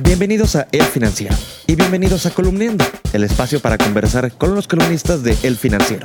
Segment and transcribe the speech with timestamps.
[0.00, 1.36] Bienvenidos a El Financiero
[1.68, 6.02] y bienvenidos a Columniendo, el espacio para conversar con los columnistas de El Financiero.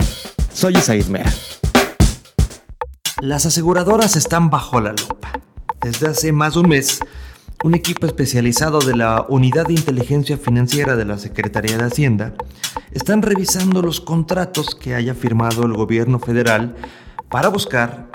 [0.53, 1.25] Soy Isaid Mea.
[3.19, 5.31] Las aseguradoras están bajo la lupa.
[5.81, 6.99] Desde hace más de un mes,
[7.63, 12.35] un equipo especializado de la Unidad de Inteligencia Financiera de la Secretaría de Hacienda
[12.91, 16.75] están revisando los contratos que haya firmado el gobierno federal
[17.31, 18.11] para buscar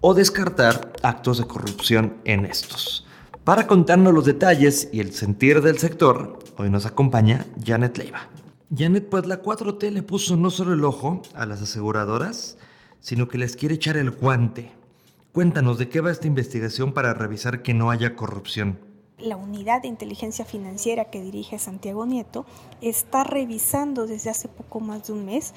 [0.00, 3.05] o descartar actos de corrupción en estos.
[3.46, 8.28] Para contarnos los detalles y el sentir del sector, hoy nos acompaña Janet Leiva.
[8.76, 12.58] Janet, pues la 4T le puso no solo el ojo a las aseguradoras,
[12.98, 14.72] sino que les quiere echar el guante.
[15.30, 18.80] Cuéntanos de qué va esta investigación para revisar que no haya corrupción.
[19.16, 22.46] La unidad de inteligencia financiera que dirige Santiago Nieto
[22.80, 25.54] está revisando desde hace poco más de un mes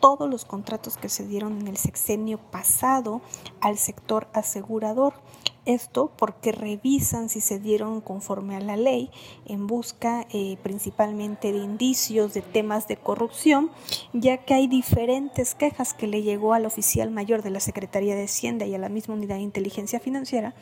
[0.00, 3.20] todos los contratos que se dieron en el sexenio pasado
[3.60, 5.14] al sector asegurador.
[5.66, 9.10] Esto porque revisan si se dieron conforme a la ley
[9.46, 13.70] en busca eh, principalmente de indicios de temas de corrupción,
[14.12, 18.24] ya que hay diferentes quejas que le llegó al oficial mayor de la Secretaría de
[18.24, 20.54] Hacienda y a la misma unidad de inteligencia financiera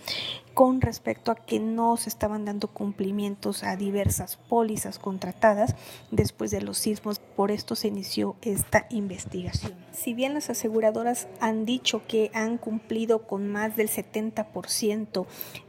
[0.54, 5.76] con respecto a que no se estaban dando cumplimientos a diversas pólizas contratadas
[6.10, 7.20] después de los sismos.
[7.20, 9.74] Por esto se inició esta investigación.
[9.92, 14.97] Si bien las aseguradoras han dicho que han cumplido con más del 70%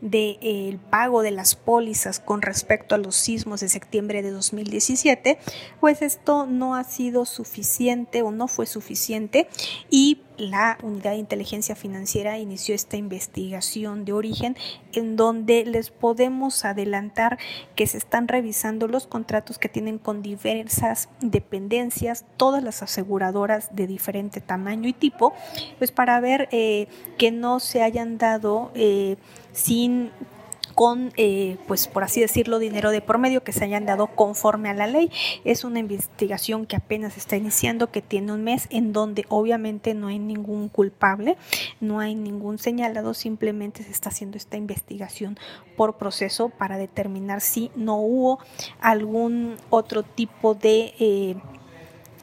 [0.01, 5.39] del eh, pago de las pólizas con respecto a los sismos de septiembre de 2017,
[5.79, 9.47] pues esto no ha sido suficiente o no fue suficiente
[9.89, 14.55] y la Unidad de Inteligencia Financiera inició esta investigación de origen
[14.93, 17.37] en donde les podemos adelantar
[17.75, 23.87] que se están revisando los contratos que tienen con diversas dependencias, todas las aseguradoras de
[23.87, 25.33] diferente tamaño y tipo,
[25.77, 26.87] pues para ver eh,
[27.17, 29.17] que no se hayan dado eh,
[29.53, 30.11] sin
[30.79, 34.69] con, eh, pues por así decirlo, dinero de por medio que se hayan dado conforme
[34.69, 35.11] a la ley.
[35.43, 40.07] Es una investigación que apenas está iniciando, que tiene un mes, en donde obviamente no
[40.07, 41.35] hay ningún culpable,
[41.81, 45.37] no hay ningún señalado, simplemente se está haciendo esta investigación
[45.75, 48.39] por proceso para determinar si no hubo
[48.79, 50.93] algún otro tipo de...
[50.97, 51.35] Eh,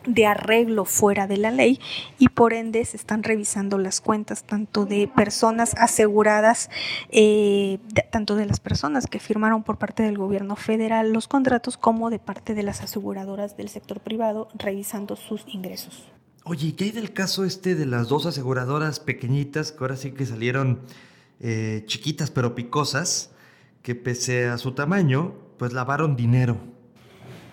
[0.06, 1.80] de arreglo fuera de la ley
[2.18, 6.70] y por ende se están revisando las cuentas tanto de personas aseguradas,
[7.10, 7.78] eh,
[8.10, 12.18] tanto de las personas que firmaron por parte del gobierno federal los contratos como de
[12.18, 16.04] parte de las aseguradoras del sector privado revisando sus ingresos.
[16.44, 20.26] Oye, ¿qué hay del caso este de las dos aseguradoras pequeñitas que ahora sí que
[20.26, 20.80] salieron
[21.40, 23.32] eh, chiquitas pero picosas,
[23.82, 26.75] que pese a su tamaño, pues lavaron dinero?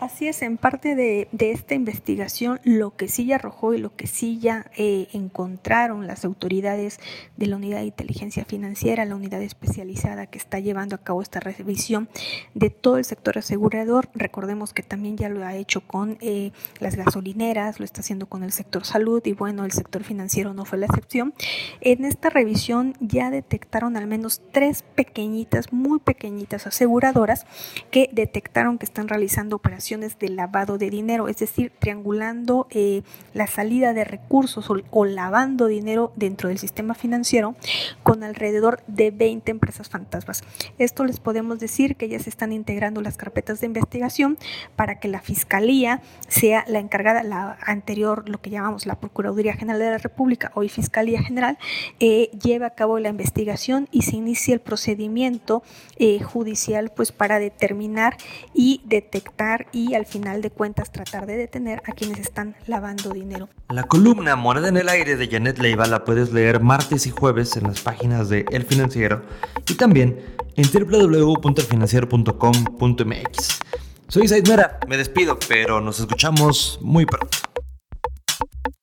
[0.04, 4.06] Así es, en parte de, esta investigación, lo que sí ya arrojó y lo que
[4.06, 7.00] sí ya eh, encontraron las autoridades
[7.38, 11.40] de la Unidad de Inteligencia Financiera, la unidad especializada que está llevando a cabo esta
[11.40, 12.10] revisión
[12.54, 14.10] de todo el sector asegurador.
[14.14, 18.44] Recordemos que también ya lo ha hecho con eh, las gasolineras, lo está haciendo con
[18.44, 21.34] el sector salud y bueno, el sector financiero no fue la excepción.
[21.80, 27.46] En esta revisión ya detectaron al menos tres pequeñitas, muy pequeñitas aseguradoras
[27.90, 33.46] que detectaron que están realizando operaciones de lavado de dinero, es decir, triangulando eh, la
[33.46, 37.56] salida de recursos o, lavando dinero dentro del sistema financiero
[38.02, 40.44] con alrededor de 20 empresas fantasmas.
[40.80, 44.40] Esto les podemos decir que ya se están integrando las carpetas de investigación
[44.76, 49.80] para que la Fiscalía sea la encargada, la anterior, lo que llamamos la Procuraduría General
[49.80, 51.60] de la República, hoy Fiscalía General,
[52.00, 55.62] eh, lleve a cabo la investigación y se inicie el procedimiento
[55.98, 58.18] eh, judicial pues para determinar
[58.56, 63.50] y detectar y al final de cuentas tratar de detener a quienes están lavando dinero.
[63.70, 67.58] La columna Moneda en el Aire de Janet Leiva la puedes leer martes y jueves
[67.58, 69.24] en las páginas de El Financiero
[69.68, 70.20] y también
[70.56, 73.60] en www.elfinanciero.com.mx.
[74.08, 77.53] Soy Said Mera, me despido, pero nos escuchamos muy pronto.